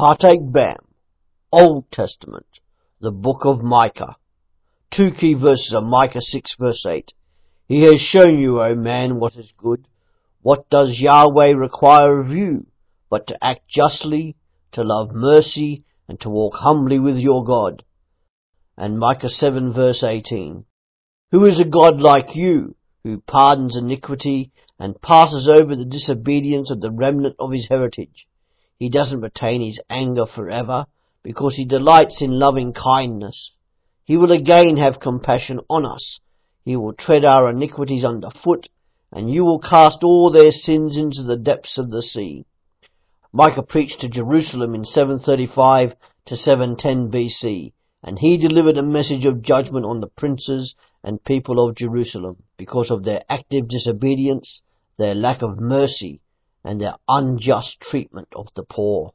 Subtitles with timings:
[0.00, 0.78] Partake Bam,
[1.52, 2.46] Old Testament,
[3.02, 4.16] the book of Micah.
[4.90, 7.12] Two key verses are Micah 6 verse 8.
[7.68, 9.86] He has shown you, O man, what is good.
[10.40, 12.66] What does Yahweh require of you?
[13.10, 14.36] But to act justly,
[14.72, 17.84] to love mercy, and to walk humbly with your God.
[18.78, 20.64] And Micah 7 verse 18.
[21.30, 22.74] Who is a God like you,
[23.04, 28.26] who pardons iniquity and passes over the disobedience of the remnant of his heritage?
[28.80, 30.86] He doesn't retain his anger forever,
[31.22, 33.52] because he delights in loving kindness.
[34.04, 36.18] He will again have compassion on us.
[36.64, 38.70] He will tread our iniquities under foot,
[39.12, 42.46] and you will cast all their sins into the depths of the sea.
[43.32, 49.42] Micah preached to Jerusalem in 735 to 710 BC, and he delivered a message of
[49.42, 54.62] judgment on the princes and people of Jerusalem because of their active disobedience,
[54.96, 56.22] their lack of mercy,
[56.64, 59.12] and their unjust treatment of the poor.